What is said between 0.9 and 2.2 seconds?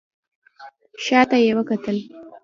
شا ته يې وکتل.